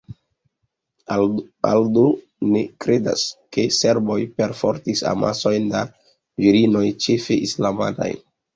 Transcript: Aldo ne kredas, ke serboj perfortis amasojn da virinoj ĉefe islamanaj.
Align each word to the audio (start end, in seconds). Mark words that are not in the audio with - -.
Aldo 1.73 2.05
ne 2.55 2.63
kredas, 2.87 3.27
ke 3.57 3.67
serboj 3.81 4.19
perfortis 4.41 5.05
amasojn 5.13 5.71
da 5.77 5.85
virinoj 6.47 6.85
ĉefe 7.07 7.41
islamanaj. 7.51 8.13